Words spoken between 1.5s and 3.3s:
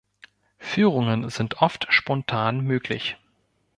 oft spontan möglich.